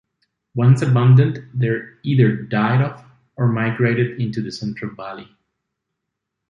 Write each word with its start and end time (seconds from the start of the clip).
Once 0.55 0.81
abundant, 0.81 1.37
they 1.53 1.77
either 2.01 2.35
died 2.35 2.81
off 2.81 3.05
or 3.35 3.45
migrated 3.47 4.19
into 4.19 4.41
the 4.41 4.51
Central 4.51 4.95
Valley. 4.95 5.29